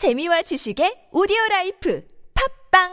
재미와 0.00 0.40
지식의 0.40 1.12
오디오 1.12 1.36
라이프 1.50 2.02
팟빵 2.72 2.88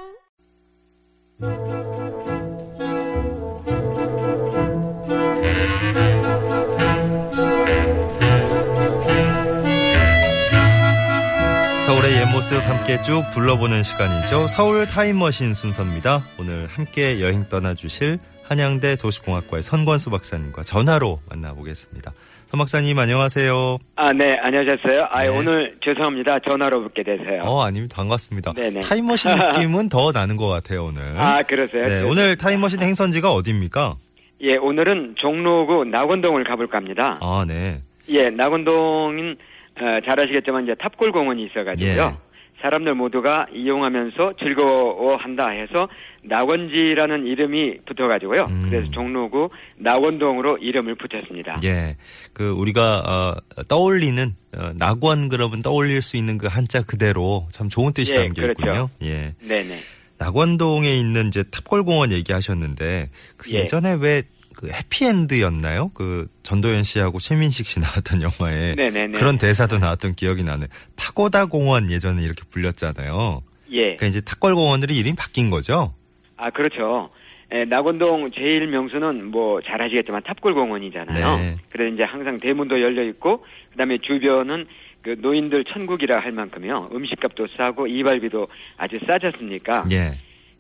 서울의 11.86 12.12
옛 12.12 12.26
모습 12.26 12.58
함께 12.58 13.02
쭉 13.02 13.24
둘러보는 13.32 13.84
시간이죠. 13.84 14.48
서울 14.48 14.86
타임머신 14.86 15.54
순서입니다. 15.54 16.26
오늘 16.38 16.68
함께 16.68 17.22
여행 17.22 17.48
떠나 17.48 17.74
주실 17.74 18.20
한양대 18.44 18.98
도시공학과의 18.98 19.64
선권수 19.64 20.10
박사님과 20.10 20.64
전화로 20.64 21.22
만나보겠습니다. 21.30 22.12
선 22.48 22.60
박사님 22.60 22.98
안녕하세요. 22.98 23.78
아, 23.98 24.14
네, 24.14 24.38
안녕하셨어요. 24.42 25.08
아, 25.10 25.20
네. 25.20 25.28
오늘 25.28 25.76
죄송합니다. 25.84 26.40
전화로 26.40 26.82
붙게 26.84 27.04
돼서요. 27.04 27.42
어, 27.44 27.62
아닙니다. 27.62 27.98
반갑습니다. 27.98 28.54
네네. 28.54 28.80
타임머신 28.82 29.32
느낌은 29.36 29.90
더 29.90 30.14
나는 30.14 30.38
것 30.38 30.48
같아요, 30.48 30.86
오늘. 30.86 31.02
아, 31.20 31.42
그러세요? 31.44 31.86
네, 31.86 32.04
오늘 32.04 32.38
타임머신 32.38 32.82
행선지가 32.82 33.34
어디입니까? 33.34 33.96
예, 34.44 34.56
오늘은 34.56 35.16
종로구 35.18 35.84
낙원동을 35.86 36.46
가볼까 36.46 36.78
합니다. 36.78 37.18
아, 37.22 37.44
네. 37.46 37.82
예, 38.08 38.30
낙원동은 38.30 39.36
어, 39.82 39.96
잘 40.06 40.18
아시겠지만 40.18 40.64
이제 40.64 40.74
탑골공원이 40.80 41.48
있어가지고요. 41.48 42.18
예. 42.58 42.62
사람들 42.62 42.96
모두가 42.96 43.48
이용하면서 43.54 44.34
즐거워한다 44.40 45.50
해서 45.50 45.88
낙원지라는 46.24 47.26
이름이 47.26 47.80
붙어가지고요. 47.86 48.46
음. 48.50 48.68
그래서 48.70 48.92
종로구 48.92 49.50
낙원동으로 49.78 50.58
이름을 50.58 50.96
붙였습니다. 50.96 51.58
예. 51.64 51.96
그, 52.34 52.52
우리가, 52.52 53.00
어, 53.00 53.64
떠올리는, 53.68 54.36
어, 54.58 54.72
낙원 54.78 55.30
그러면 55.30 55.62
떠올릴 55.62 56.02
수 56.02 56.18
있는 56.18 56.38
그 56.38 56.48
한자 56.48 56.82
그대로 56.82 57.48
참 57.52 57.70
좋은 57.70 57.94
뜻이 57.94 58.14
예, 58.16 58.24
담겨 58.24 58.44
있군요. 58.48 58.56
그렇죠. 58.56 58.90
예. 59.04 59.36
네네. 59.48 59.78
낙원동에 60.18 60.94
있는 60.96 61.28
이제 61.28 61.44
탑골공원 61.52 62.12
얘기하셨는데 62.12 63.10
그 63.38 63.52
예. 63.52 63.60
예전에 63.60 63.98
왜 64.00 64.24
그 64.58 64.70
해피엔드였나요? 64.70 65.92
그 65.94 66.28
전도연 66.44 66.84
씨하고 66.84 67.20
최민식 67.20 67.68
씨 67.68 67.80
나왔던 67.80 68.22
영화에 68.24 68.74
네네네. 68.76 69.18
그런 69.20 69.38
대사도 69.38 69.78
나왔던 69.78 70.16
기억이 70.16 70.44
나네. 70.44 70.66
파고다 70.96 71.46
공원 71.46 71.92
예전에 71.92 72.24
이렇게 72.24 72.42
불렸잖아요. 72.50 73.44
예. 73.72 73.82
그러니까 73.82 74.06
이제 74.08 74.22
탑골공원들이 74.22 74.98
이름이 74.98 75.16
바뀐 75.16 75.50
거죠. 75.50 75.94
아, 76.38 76.50
그렇죠. 76.50 77.10
예, 77.54 77.64
낙원동 77.66 78.32
제일 78.32 78.68
명소는 78.68 79.32
뭐 79.32 79.62
잘 79.62 79.82
아시겠지만 79.82 80.22
탑골 80.24 80.54
공원이잖아요. 80.54 81.38
네. 81.38 81.56
그래서 81.70 81.94
이제 81.94 82.04
항상 82.04 82.38
대문도 82.40 82.82
열려 82.82 83.04
있고 83.10 83.46
그다음에 83.72 83.98
주변은 84.00 84.66
그 85.02 85.16
노인들 85.20 85.64
천국이라 85.66 86.20
할 86.20 86.32
만큼요. 86.34 86.90
음식값도 86.92 87.48
싸고 87.56 87.88
이발비도 87.88 88.48
아주 88.78 88.98
싸졌으니까. 89.06 89.86
예. 89.92 90.12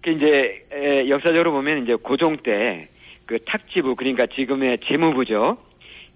그 0.01 0.11
이제 0.11 0.65
에, 0.71 1.09
역사적으로 1.09 1.51
보면 1.51 1.83
이제 1.83 1.95
고종 1.95 2.37
때 2.43 2.87
그 3.27 3.37
탁지부 3.45 3.95
그러니까 3.95 4.25
지금의 4.25 4.79
재무부죠. 4.87 5.57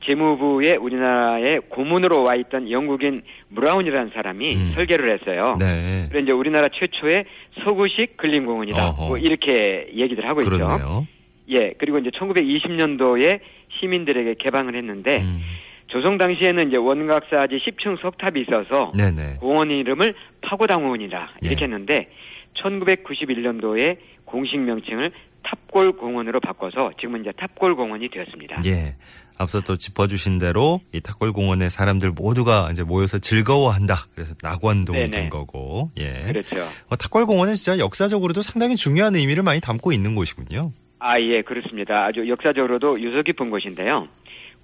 재무부에 0.08 0.78
우리나라의 0.78 1.60
고문으로 1.70 2.24
와 2.24 2.36
있던 2.36 2.72
영국인 2.72 3.22
브라운이라는 3.54 4.12
사람이 4.16 4.56
음. 4.56 4.72
설계를 4.74 5.14
했어요. 5.14 5.58
네. 5.60 6.08
그래서 6.10 6.24
이제 6.24 6.32
우리나라 6.32 6.70
최초의 6.70 7.26
서구식 7.64 8.18
근린공원이다. 8.18 8.90
어허. 8.90 9.08
뭐 9.08 9.18
이렇게 9.18 9.92
얘기들 9.94 10.28
하고 10.28 10.42
있죠. 10.42 10.50
그렇네요. 10.50 11.08
예, 11.50 11.74
그리고 11.78 12.00
이제 12.00 12.10
1920년도에 12.10 13.42
시민들에게 13.80 14.36
개방을 14.40 14.76
했는데 14.76 15.18
음. 15.18 15.42
조성 15.88 16.18
당시에는 16.18 16.70
이제 16.70 16.78
원각사지 16.78 17.58
10층 17.58 18.02
석탑이 18.02 18.42
있어서 18.42 18.94
네네. 18.98 19.36
공원 19.40 19.70
이름을 19.70 20.16
파고당공원이라 20.42 21.30
이렇게 21.44 21.62
예. 21.62 21.66
했는데 21.66 22.08
1991년도에 22.56 23.98
공식 24.26 24.58
명칭을 24.60 25.12
탑골 25.52 25.94
공원으로 25.94 26.40
바꿔서 26.40 26.92
지금은 27.00 27.22
이제 27.22 27.32
탑골 27.38 27.76
공원이 27.76 28.10
되었습니다. 28.10 28.62
예. 28.66 28.96
앞서 29.38 29.60
또 29.62 29.76
짚어주신 29.76 30.40
대로 30.40 30.80
이 30.94 31.02
탑골 31.02 31.34
공원에 31.34 31.70
사람들 31.70 32.12
모두가 32.12 32.70
이제 32.72 32.84
모여서 32.84 33.18
즐거워한다. 33.18 33.96
그래서 34.14 34.34
낙원동이 34.42 35.00
네네. 35.00 35.12
된 35.12 35.30
거고. 35.30 35.92
예. 35.98 36.26
그렇죠. 36.28 36.58
어, 36.90 36.96
탁골공원은 36.96 37.56
진짜 37.56 37.80
역사적으로도 37.80 38.42
상당히 38.42 38.76
중요한 38.76 39.16
의미를 39.16 39.44
많이 39.44 39.60
담고 39.60 39.92
있는 39.92 40.16
곳이군요. 40.16 40.72
아, 41.00 41.20
예, 41.20 41.42
그렇습니다. 41.42 42.06
아주 42.06 42.28
역사적으로도 42.28 43.02
유서 43.02 43.24
깊은 43.24 43.50
곳인데요. 43.50 44.08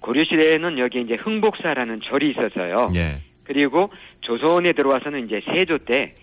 고려시대에는 0.00 0.78
여기 0.78 1.00
이제 1.00 1.14
흥복사라는 1.14 2.00
절이 2.08 2.30
있었어요. 2.30 2.90
예. 2.94 3.20
그리고 3.42 3.90
조선에 4.20 4.72
들어와서는 4.72 5.26
이제 5.26 5.40
세조 5.52 5.78
때 5.78 6.14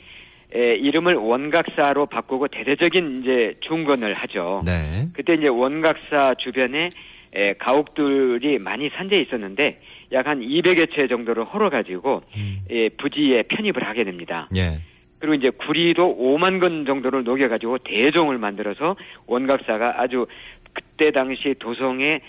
에, 0.54 0.76
이름을 0.76 1.16
원각사로 1.16 2.06
바꾸고 2.08 2.48
대대적인 2.50 3.22
이제 3.22 3.56
중건을 3.62 4.14
하죠. 4.14 4.64
네. 4.66 5.08
그때 5.14 5.34
이제 5.34 5.48
원각사 5.48 6.36
주변에 6.38 6.90
에, 7.34 7.54
가옥들이 7.54 8.60
많이 8.60 8.90
산재해 8.90 9.22
있었는데 9.24 9.80
약 10.14 10.28
한 10.28 10.40
200여 10.40 10.96
채 10.96 11.08
정도를 11.08 11.44
헐어가지고 11.46 12.22
음. 12.38 12.60
에, 12.70 12.90
부지에 12.90 13.44
편입을 13.44 13.84
하게 13.84 14.04
됩니다. 14.04 14.48
예. 14.56 14.80
그리고 15.20 15.34
이제 15.36 15.50
구리도 15.50 16.18
5만 16.20 16.60
건 16.60 16.86
정도를 16.86 17.24
녹여가지고 17.24 17.80
대종을 17.80 18.38
만들어서 18.38 18.96
원각사가 19.28 20.02
아주 20.02 20.28
그때 20.74 21.12
당시 21.12 21.56
도성에 21.58 22.20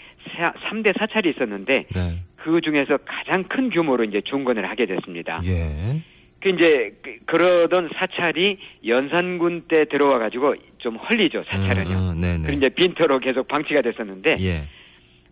3대 0.71 0.98
사찰이 0.98 1.31
있었는데 1.31 1.87
네. 1.94 2.22
그 2.37 2.60
중에서 2.60 2.97
가장 3.04 3.44
큰 3.44 3.71
규모로 3.71 4.04
이제 4.04 4.21
중건을 4.25 4.69
하게 4.69 4.87
됐습니다. 4.87 5.41
예. 5.44 6.00
그 6.47 6.55
이제 6.55 6.93
그- 7.03 7.17
그러던 7.27 7.91
사찰이 7.97 8.59
연산군 8.87 9.65
때 9.69 9.84
들어와 9.87 10.19
가지고 10.19 10.55
좀 10.79 10.97
헐리죠 10.97 11.43
사찰은요. 11.51 12.15
네네. 12.21 12.43
그리고 12.45 12.59
이제 12.59 12.69
빈터로 12.69 13.19
계속 13.19 13.49
방치가 13.49 13.83
됐었는데 13.83 14.37
예. 14.41 14.62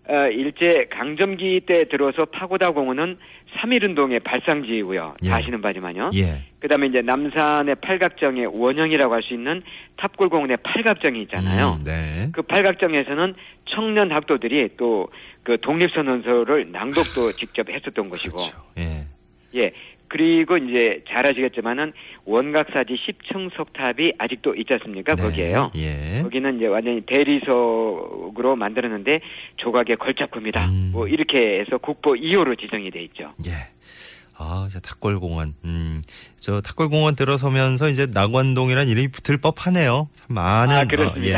어, 0.07 0.27
일제 0.29 0.87
강점기 0.91 1.63
때 1.67 1.85
들어서 1.89 2.27
파고다 2.27 2.73
공원은 2.73 3.17
3.1운동의 3.57 4.23
발상지이고요. 4.25 5.15
예. 5.25 5.29
다 5.31 5.37
아시는 5.37 5.63
바지만요. 5.63 6.11
예. 6.15 6.43
그다음에 6.59 6.89
이제 6.89 7.01
남산의 7.01 7.77
팔각정의 7.77 8.47
원형이라고 8.47 9.15
할 9.15 9.23
수 9.23 9.33
있는 9.33 9.63
탑골 9.97 10.29
공원의 10.29 10.59
팔각정이 10.63 11.23
있잖아요. 11.23 11.79
음, 11.79 11.85
네. 11.85 12.29
그 12.33 12.43
팔각정에서는 12.43 13.35
청년 13.67 14.11
학도들이 14.11 14.71
또 14.77 15.09
그 15.45 15.59
독립선언서를 15.61 16.73
낭독도 16.73 17.33
직접 17.33 17.69
했었던 17.69 18.09
곳이고 18.09 18.35
그렇죠. 18.37 18.59
예. 18.79 19.05
예. 19.57 19.73
그리고 20.09 20.57
이제 20.57 21.03
잘 21.09 21.27
아시겠지만은 21.27 21.93
원각사지 22.25 22.95
10층 22.95 23.51
석탑이 23.57 24.13
아직도 24.19 24.55
있지 24.55 24.73
않습니까? 24.75 25.15
네. 25.17 25.23
거기에요. 25.23 25.71
예. 25.77 26.21
거기는 26.23 26.57
이제 26.57 26.67
완전히 26.67 27.01
대리석으로 27.03 28.57
만들었는데 28.57 29.21
조각의 29.57 29.97
걸작품이다. 29.97 30.67
음. 30.67 30.91
뭐 30.93 31.09
이렇게 31.09 31.61
해서 31.61 31.79
국보 31.79 32.13
2호로 32.15 32.59
지정이 32.61 32.91
돼 32.91 33.03
있죠. 33.05 33.33
예. 33.47 33.53
아, 34.37 34.65
이제 34.69 34.81
탁골공원. 34.81 35.55
음, 35.65 36.03
저 36.37 36.61
탁골공원 36.61 37.15
들어서면서 37.15 37.89
이제 37.89 38.07
낙원동이란 38.13 38.89
이름이 38.89 39.09
붙을 39.09 39.39
법하네요. 39.39 40.09
참 40.13 40.27
많은 40.35 40.75
아. 40.75 40.81
어, 40.81 41.15
예, 41.19 41.35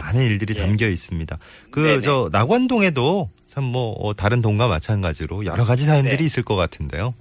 많은 0.00 0.22
일들이 0.26 0.54
예. 0.58 0.60
담겨 0.60 0.88
있습니다. 0.88 1.38
그. 1.70 2.00
저 2.00 2.28
낙원동에도 2.32 3.30
참 3.46 3.62
뭐 3.64 4.12
다른 4.14 4.42
동과 4.42 4.66
마찬가지로 4.66 5.44
여러 5.44 5.64
가지 5.64 5.84
사연들이 5.84 6.16
네. 6.16 6.24
있을 6.24 6.42
것 6.42 6.56
같은데요. 6.56 7.14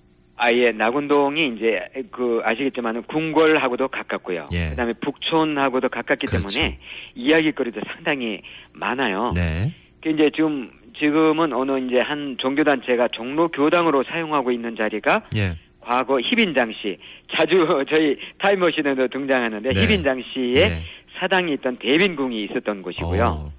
아예 0.44 0.72
낙원동이 0.72 1.54
이제 1.56 1.88
그 2.10 2.42
아시겠지만은 2.44 3.04
궁궐하고도 3.04 3.90
가깝고요. 3.90 4.48
예. 4.54 4.70
그다음에 4.70 4.94
북촌하고도 4.94 5.90
가깝기 5.90 6.26
그렇죠. 6.26 6.50
때문에 6.50 6.80
이야기거리도 7.14 7.82
상당히 7.94 8.42
많아요. 8.74 9.34
네. 9.36 9.72
그 10.02 10.10
이제 10.10 10.32
지금 10.36 10.72
지금은 11.00 11.54
어느 11.54 11.78
이제 11.86 12.00
한 12.00 12.38
종교 12.40 12.64
단체가 12.64 13.10
종로 13.10 13.50
교당으로 13.50 14.04
사용하고 14.04 14.50
있는 14.52 14.76
자리가 14.76 15.26
예. 15.36 15.58
과거 15.80 16.20
희빈장 16.20 16.74
씨 16.74 16.98
자주 17.36 17.86
저희 17.88 18.18
타임머신에도 18.40 19.10
등장하는데 19.10 19.70
네. 19.70 19.80
희빈장 19.80 20.24
씨의 20.34 20.56
예. 20.56 20.82
사당이 21.20 21.54
있던 21.54 21.78
대빈궁이 21.78 22.46
있었던 22.46 22.82
곳이고요. 22.82 23.26
어, 23.26 23.52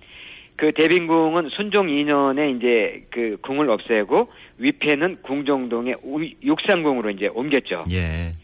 그 0.62 0.70
대빈궁은 0.70 1.49
순종 1.56 1.88
2년에 1.88 2.56
이제 2.56 3.03
그 3.11 3.37
궁을 3.43 3.69
없애고 3.69 4.29
위패는 4.59 5.17
궁정동의 5.23 5.97
우- 6.05 6.23
육상궁으로 6.44 7.11
이제 7.11 7.26
옮겼죠. 7.26 7.81
예. 7.91 8.35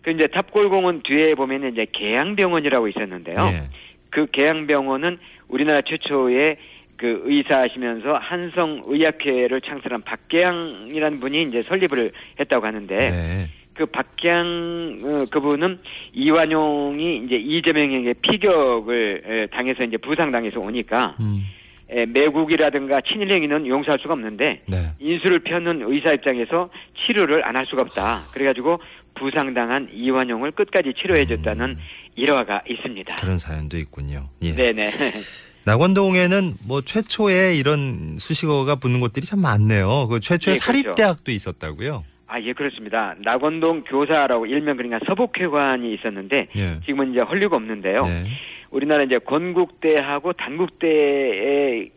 그 0.00 0.10
이제 0.12 0.28
탑골공원 0.28 1.02
뒤에 1.02 1.34
보면은 1.34 1.72
이제 1.72 1.84
계양병원이라고 1.92 2.88
있었는데요. 2.88 3.34
예. 3.52 3.62
그 4.08 4.24
계양병원은 4.32 5.18
우리나라 5.48 5.82
최초의 5.82 6.56
그 6.96 7.20
의사하시면서 7.26 8.14
한성의학회를 8.14 9.60
창설한 9.60 10.00
박계양이라는 10.04 11.20
분이 11.20 11.42
이제 11.42 11.60
설립을 11.60 12.12
했다고 12.40 12.64
하는데 12.64 12.96
네. 12.96 13.46
그 13.74 13.84
박계양 13.84 14.98
어, 15.04 15.24
그분은 15.30 15.80
이완용이 16.14 17.24
이제 17.26 17.36
이재명에게 17.36 18.14
피격을 18.22 19.22
에, 19.26 19.46
당해서 19.54 19.84
이제 19.84 19.98
부상당해서 19.98 20.60
오니까 20.60 21.14
음. 21.20 21.42
에, 21.90 22.04
매국이라든가 22.06 23.00
친일 23.00 23.30
행위는 23.32 23.66
용서할 23.66 23.98
수가 23.98 24.14
없는데 24.14 24.62
네. 24.66 24.90
인수를 24.98 25.40
펴는 25.40 25.82
의사 25.90 26.12
입장에서 26.12 26.68
치료를 27.06 27.44
안 27.46 27.56
할 27.56 27.66
수가 27.66 27.82
없다. 27.82 28.20
그래가지고 28.32 28.78
부상당한 29.14 29.88
이완용을 29.92 30.52
끝까지 30.52 30.92
치료해줬다는 31.00 31.76
일화가 32.14 32.62
있습니다. 32.68 33.16
그런 33.16 33.38
사연도 33.38 33.76
있군요. 33.78 34.28
예. 34.42 34.54
네네. 34.54 34.90
낙원동에는 35.64 36.54
뭐 36.66 36.80
최초에 36.82 37.54
이런 37.54 38.16
수식어가 38.18 38.76
붙는 38.76 39.00
곳들이 39.00 39.26
참 39.26 39.40
많네요. 39.40 40.08
그 40.08 40.20
최초에 40.20 40.54
예, 40.54 40.58
그렇죠. 40.58 40.64
사립대학도 40.82 41.30
있었다고요? 41.32 42.04
아, 42.26 42.40
예, 42.40 42.52
그렇습니다. 42.52 43.14
낙원동 43.24 43.84
교사라고 43.84 44.46
일명 44.46 44.76
그러니까 44.76 45.00
서북회관이 45.06 45.94
있었는데 45.94 46.48
예. 46.56 46.80
지금은 46.86 47.12
이제 47.12 47.20
헐리가 47.20 47.56
없는데요. 47.56 48.02
네. 48.02 48.26
우리나라 48.70 49.02
이제 49.02 49.18
건국대하고 49.18 50.32
단국대가 50.34 51.88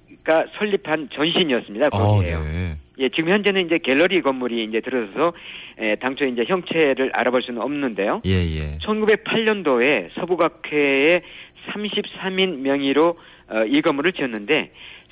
설립한 0.57 1.09
전신이었습니다. 1.13 1.87
어, 1.87 2.15
거기에요. 2.17 2.39
네. 2.43 2.75
예, 2.99 3.09
지금 3.09 3.33
현재는 3.33 3.65
이제 3.65 3.79
갤러리 3.79 4.21
건물이 4.21 4.63
이제 4.65 4.79
들어서서 4.79 5.33
에, 5.79 5.95
당초 5.95 6.25
이제 6.25 6.43
형체를 6.47 7.11
알아볼 7.13 7.41
수는 7.41 7.61
없는데요. 7.61 8.21
예, 8.25 8.31
예. 8.31 8.77
1908년도에 8.77 10.09
서부각회의 10.15 11.21
33인 11.69 12.59
명의로 12.59 13.17
어, 13.49 13.63
이 13.65 13.81
건물을 13.81 14.13
지었는데 14.13 14.71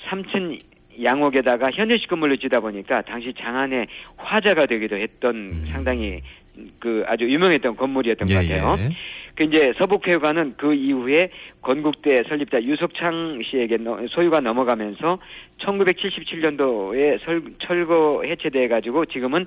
3층 0.09 0.59
양옥에다가 1.03 1.71
현대식 1.71 2.09
건물로 2.09 2.35
지다 2.37 2.59
보니까 2.59 3.01
당시 3.01 3.33
장안의 3.39 3.87
화자가 4.17 4.65
되기도 4.65 4.97
했던 4.97 5.65
상당히 5.71 6.21
그 6.79 7.03
아주 7.07 7.23
유명했던 7.23 7.75
건물이었던 7.75 8.27
것 8.27 8.33
같아요. 8.33 8.75
예. 8.79 8.89
그 9.39 9.45
이제 9.45 9.73
서북회관은 9.77 10.55
그 10.57 10.73
이후에 10.73 11.29
건국대 11.61 12.23
설립자 12.29 12.61
유석창 12.63 13.41
씨에게 13.49 13.77
너- 13.77 13.99
소유가 14.09 14.39
넘어가면서 14.39 15.19
1977년도에 15.61 17.19
철거 17.65 18.23
해체돼 18.25 18.67
가지고 18.67 19.05
지금은 19.05 19.45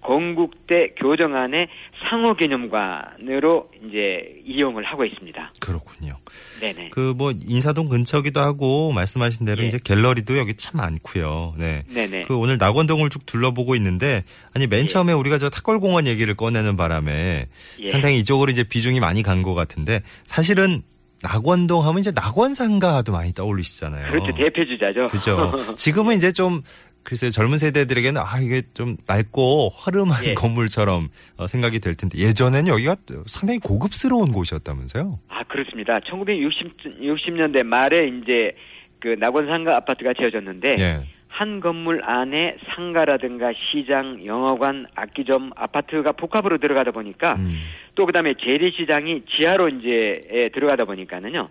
건국대 0.00 0.94
교정안의 0.98 1.68
상호 2.08 2.34
개념관으로 2.34 3.70
이제 3.86 4.40
이용을 4.44 4.82
하고 4.82 5.04
있습니다. 5.04 5.52
그렇군요. 5.60 6.14
네네. 6.60 6.88
그 6.90 7.14
뭐 7.16 7.32
인사동 7.46 7.88
근처기도 7.88 8.40
하고 8.40 8.90
말씀하신 8.90 9.46
대로 9.46 9.62
예. 9.62 9.66
이제 9.66 9.78
갤러리도 9.82 10.38
여기 10.38 10.54
참 10.54 10.78
많고요. 10.80 11.54
네. 11.58 11.84
네네. 11.94 12.22
그 12.26 12.36
오늘 12.36 12.56
낙원동을 12.58 13.10
쭉 13.10 13.24
둘러보고 13.26 13.76
있는데 13.76 14.24
아니 14.54 14.66
맨 14.66 14.80
예. 14.82 14.86
처음에 14.86 15.12
우리가 15.12 15.38
저 15.38 15.50
탁골공원 15.50 16.08
얘기를 16.08 16.34
꺼내는 16.34 16.76
바람에 16.76 17.46
예. 17.82 17.86
상당히 17.92 18.18
이쪽으로 18.18 18.50
이제 18.50 18.64
비중이 18.64 18.98
많이 18.98 19.22
간 19.22 19.42
것 19.42 19.54
같은데 19.54 20.00
사실은 20.24 20.82
낙원동 21.22 21.86
하면 21.86 21.98
이제 21.98 22.10
낙원상가도 22.14 23.12
많이 23.12 23.32
떠올리시잖아요. 23.32 24.10
그렇죠. 24.10 24.34
대표 24.36 24.64
주자죠. 24.64 25.08
그죠. 25.08 25.52
지금은 25.76 26.16
이제 26.16 26.32
좀 26.32 26.62
글쎄요 27.04 27.30
젊은 27.30 27.58
세대들에게는 27.58 28.20
아 28.20 28.38
이게 28.40 28.62
좀 28.74 28.96
낡고 29.06 29.68
허름한 29.68 30.24
예. 30.26 30.34
건물처럼 30.34 31.08
어, 31.36 31.46
생각이 31.46 31.80
될 31.80 31.94
텐데 31.94 32.18
예전에는 32.18 32.68
여기가 32.68 32.96
상당히 33.26 33.58
고급스러운 33.58 34.32
곳이었다면서요? 34.32 35.18
아, 35.28 35.42
그렇습니다. 35.44 35.98
1960, 36.08 37.00
60년대 37.00 37.62
말에 37.64 38.08
이제 38.08 38.54
그 39.00 39.08
낙원상가 39.18 39.76
아파트가 39.76 40.12
지어졌는데 40.14 40.76
예. 40.78 41.00
한 41.32 41.60
건물 41.60 42.02
안에 42.04 42.56
상가라든가 42.68 43.52
시장, 43.54 44.24
영화관, 44.26 44.86
악기점, 44.94 45.50
아파트가 45.56 46.12
복합으로 46.12 46.58
들어가다 46.58 46.90
보니까 46.90 47.36
음. 47.36 47.52
또 47.94 48.04
그다음에 48.04 48.34
재래시장이 48.34 49.22
지하로 49.30 49.70
이제 49.70 50.20
에, 50.28 50.48
들어가다 50.50 50.84
보니까는요. 50.84 51.48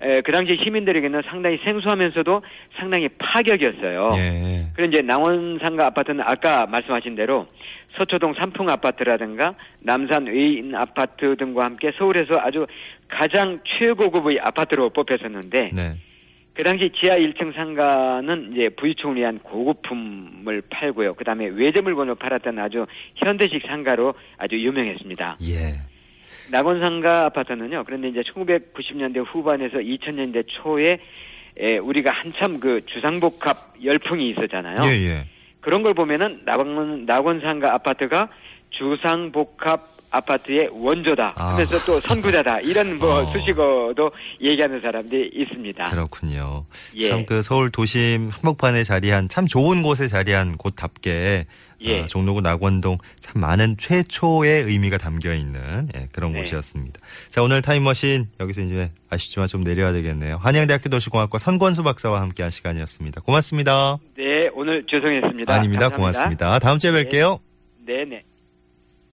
에, 0.00 0.20
그 0.22 0.32
당시 0.32 0.58
시민들에게는 0.60 1.22
상당히 1.26 1.56
생소하면서도 1.64 2.42
상당히 2.76 3.08
파격이었어요. 3.16 4.10
예. 4.16 4.66
그런 4.74 4.90
이제 4.90 5.02
남원상가 5.02 5.86
아파트는 5.86 6.24
아까 6.26 6.66
말씀하신 6.66 7.14
대로 7.14 7.46
서초동 7.96 8.34
삼풍 8.34 8.68
아파트라든가 8.70 9.54
남산 9.78 10.26
외인 10.26 10.74
아파트 10.74 11.36
등과 11.36 11.64
함께 11.64 11.92
서울에서 11.96 12.40
아주 12.40 12.66
가장 13.06 13.60
최고급의 13.78 14.40
아파트로 14.40 14.90
뽑혔었는데 14.90 15.70
네. 15.74 15.94
그 16.54 16.62
당시 16.62 16.90
지하 17.00 17.16
1층 17.16 17.54
상가는 17.54 18.52
이제 18.52 18.68
부유층을 18.70 19.16
위한 19.16 19.38
고급품을 19.38 20.62
팔고요. 20.68 21.14
그 21.14 21.24
다음에 21.24 21.46
외제 21.46 21.80
물건을 21.80 22.14
팔았던 22.16 22.58
아주 22.58 22.86
현대식 23.16 23.62
상가로 23.66 24.14
아주 24.36 24.56
유명했습니다. 24.56 25.38
예. 25.48 25.78
낙원 26.50 26.80
상가 26.80 27.24
아파트는요. 27.26 27.84
그런데 27.84 28.08
이제 28.08 28.20
1990년대 28.20 29.24
후반에서 29.26 29.78
2000년대 29.78 30.44
초에 30.48 30.98
에, 31.56 31.78
우리가 31.78 32.10
한참 32.10 32.60
그 32.60 32.84
주상복합 32.84 33.74
열풍이 33.82 34.30
있었잖아요. 34.30 34.76
예, 34.84 34.88
예. 34.88 35.24
그런 35.60 35.82
걸 35.82 35.94
보면은 35.94 36.40
낙원 36.44 37.06
낙원 37.06 37.40
상가 37.40 37.74
아파트가 37.74 38.28
주상복합 38.70 39.91
아파트의 40.12 40.68
원조다 40.72 41.34
아. 41.36 41.52
하면서 41.52 41.78
또 41.86 41.98
선구자다 42.00 42.60
이런 42.60 42.98
뭐 42.98 43.20
어. 43.20 43.32
수식어도 43.32 44.12
얘기하는 44.40 44.80
사람들이 44.80 45.30
있습니다. 45.34 45.90
그렇군요. 45.90 46.66
예. 46.96 47.08
참그 47.08 47.42
서울 47.42 47.70
도심 47.70 48.28
한복판에 48.30 48.84
자리한 48.84 49.28
참 49.28 49.46
좋은 49.46 49.82
곳에 49.82 50.06
자리한 50.06 50.56
곳답게 50.58 51.46
예. 51.84 52.00
어, 52.00 52.04
종로구 52.04 52.40
낙원동 52.40 52.98
참 53.18 53.40
많은 53.40 53.76
최초의 53.76 54.64
의미가 54.64 54.98
담겨 54.98 55.34
있는 55.34 55.88
예, 55.96 56.08
그런 56.12 56.32
네. 56.32 56.40
곳이었습니다. 56.40 57.00
자 57.28 57.42
오늘 57.42 57.62
타임머신 57.62 58.28
여기서 58.38 58.60
이제 58.60 58.90
아쉽지만 59.10 59.48
좀 59.48 59.64
내려야 59.64 59.92
되겠네요. 59.92 60.36
한양대학교 60.36 60.90
도시공학과 60.90 61.38
선권수 61.38 61.82
박사와 61.82 62.20
함께한 62.20 62.50
시간이었습니다. 62.50 63.22
고맙습니다. 63.22 63.98
네, 64.16 64.48
오늘 64.54 64.84
죄송했습니다. 64.88 65.52
아닙니다. 65.52 65.88
감사합니다. 65.88 65.96
고맙습니다. 65.96 66.58
다음 66.60 66.78
주에 66.78 66.92
뵐게요. 66.92 67.40
네, 67.84 68.04
네. 68.04 68.22